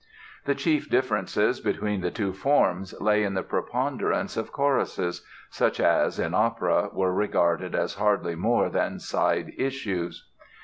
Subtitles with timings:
[0.45, 6.17] The chief differences between the two forms lay in the preponderance of choruses, such as,
[6.17, 10.27] in opera, were regarded as hardly more than side issues.